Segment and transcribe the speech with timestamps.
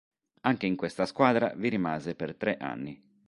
[0.41, 2.99] Anche in questa squadra vi rimase per tre anni.